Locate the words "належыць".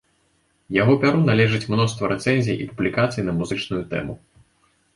1.27-1.69